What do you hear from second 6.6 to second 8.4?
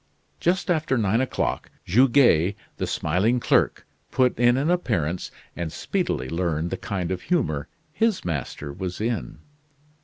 the kind of humor his